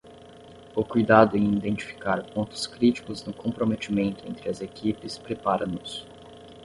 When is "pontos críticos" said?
2.33-3.23